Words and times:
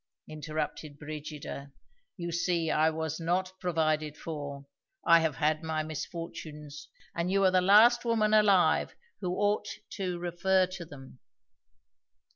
interrupted 0.27 0.97
Brigida. 0.97 1.71
"You 2.17 2.31
see 2.31 2.71
I 2.71 2.89
was 2.89 3.19
not 3.19 3.53
provided 3.59 4.17
for. 4.17 4.65
I 5.05 5.19
have 5.19 5.35
had 5.35 5.61
my 5.61 5.83
misfortunes; 5.83 6.87
and 7.13 7.29
you 7.29 7.43
are 7.43 7.51
the 7.51 7.61
last 7.61 8.03
woman 8.03 8.33
alive 8.33 8.95
who 9.19 9.29
ought 9.35 9.67
to 9.97 10.17
refer 10.17 10.65
to 10.65 10.85
them." 10.85 11.19